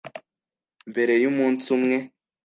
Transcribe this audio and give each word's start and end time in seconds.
Mbere 0.89 1.13
y’umunsi 1.23 1.65
umwe 1.75 1.97